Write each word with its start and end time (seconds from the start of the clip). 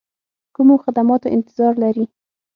کومو 0.55 0.75
خدماتو 0.83 1.27
انتظار 1.35 1.73
لري. 1.83 2.05